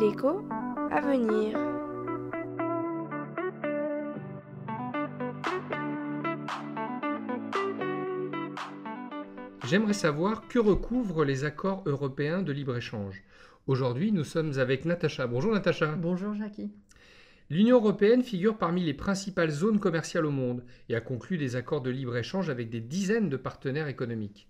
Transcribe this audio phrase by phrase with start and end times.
[0.00, 0.42] L'écho
[0.90, 1.56] à venir.
[9.64, 13.22] J'aimerais savoir que recouvrent les accords européens de libre-échange.
[13.68, 15.28] Aujourd'hui, nous sommes avec Natacha.
[15.28, 15.94] Bonjour Natacha.
[15.94, 16.72] Bonjour Jackie.
[17.50, 21.82] L'Union européenne figure parmi les principales zones commerciales au monde et a conclu des accords
[21.82, 24.48] de libre-échange avec des dizaines de partenaires économiques.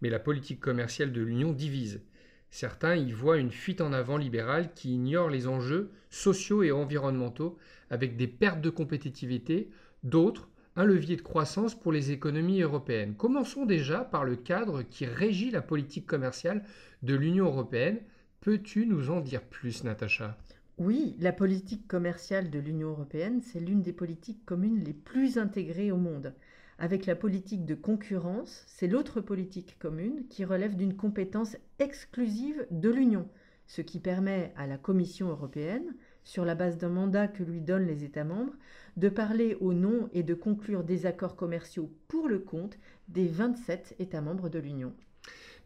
[0.00, 2.02] Mais la politique commerciale de l'Union divise.
[2.50, 7.58] Certains y voient une fuite en avant libérale qui ignore les enjeux sociaux et environnementaux
[7.90, 9.70] avec des pertes de compétitivité,
[10.04, 13.14] d'autres un levier de croissance pour les économies européennes.
[13.14, 16.64] Commençons déjà par le cadre qui régit la politique commerciale
[17.02, 17.98] de l'Union européenne.
[18.40, 20.36] Peux-tu nous en dire plus, Natacha?
[20.78, 25.90] Oui, la politique commerciale de l'Union européenne, c'est l'une des politiques communes les plus intégrées
[25.90, 26.34] au monde.
[26.78, 32.90] Avec la politique de concurrence, c'est l'autre politique commune qui relève d'une compétence exclusive de
[32.90, 33.28] l'Union,
[33.66, 37.86] ce qui permet à la Commission européenne sur la base d'un mandat que lui donnent
[37.86, 38.52] les États membres,
[38.98, 43.96] de parler au nom et de conclure des accords commerciaux pour le compte des 27
[43.98, 44.92] États membres de l'Union.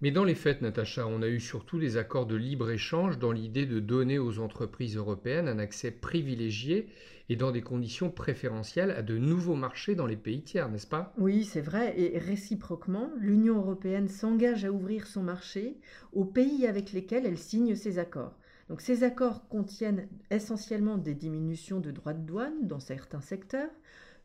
[0.03, 3.67] Mais dans les faits, Natacha, on a eu surtout des accords de libre-échange dans l'idée
[3.67, 6.89] de donner aux entreprises européennes un accès privilégié
[7.29, 11.13] et dans des conditions préférentielles à de nouveaux marchés dans les pays tiers, n'est-ce pas?
[11.19, 15.77] Oui, c'est vrai, et réciproquement, l'Union européenne s'engage à ouvrir son marché
[16.15, 18.39] aux pays avec lesquels elle signe ses accords.
[18.71, 23.71] Donc ces accords contiennent essentiellement des diminutions de droits de douane dans certains secteurs,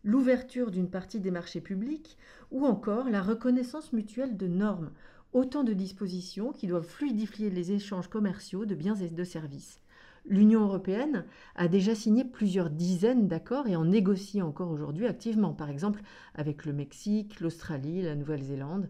[0.06, 2.18] l'ouverture d'une partie des marchés publics
[2.50, 4.92] ou encore la reconnaissance mutuelle de normes,
[5.36, 9.82] autant de dispositions qui doivent fluidifier les échanges commerciaux de biens et de services.
[10.26, 15.70] L'Union européenne a déjà signé plusieurs dizaines d'accords et en négocie encore aujourd'hui activement, par
[15.70, 16.02] exemple
[16.36, 18.90] avec le Mexique, l'Australie, la Nouvelle-Zélande,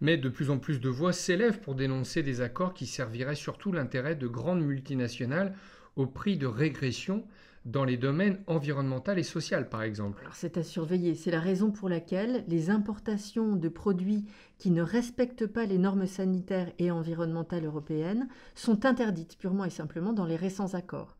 [0.00, 3.70] mais de plus en plus de voix s'élèvent pour dénoncer des accords qui serviraient surtout
[3.70, 5.54] l'intérêt de grandes multinationales
[5.94, 7.24] au prix de régression
[7.66, 10.26] dans les domaines environnemental et social, par exemple.
[10.32, 11.14] C'est à surveiller.
[11.16, 14.24] C'est la raison pour laquelle les importations de produits
[14.58, 20.12] qui ne respectent pas les normes sanitaires et environnementales européennes sont interdites purement et simplement
[20.12, 21.16] dans les récents accords.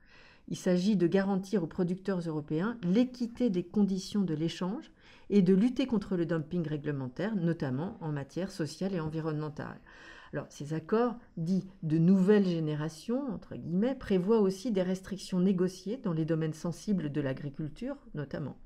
[0.49, 4.93] Il s'agit de garantir aux producteurs européens l'équité des conditions de l'échange
[5.28, 9.81] et de lutter contre le dumping réglementaire, notamment en matière sociale et environnementale.
[10.33, 16.13] Alors, ces accords, dits de nouvelle génération, entre guillemets, prévoient aussi des restrictions négociées dans
[16.13, 18.57] les domaines sensibles de l'agriculture, notamment.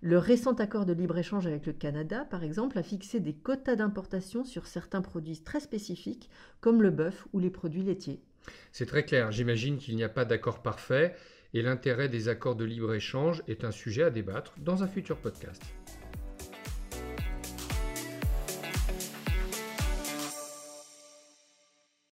[0.00, 4.44] Le récent accord de libre-échange avec le Canada, par exemple, a fixé des quotas d'importation
[4.44, 8.22] sur certains produits très spécifiques, comme le bœuf ou les produits laitiers.
[8.70, 9.32] C'est très clair.
[9.32, 11.14] J'imagine qu'il n'y a pas d'accord parfait
[11.52, 15.62] et l'intérêt des accords de libre-échange est un sujet à débattre dans un futur podcast.